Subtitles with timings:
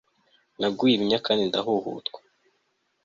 [0.59, 2.19] naguye ibinya kandi ndahuhutwa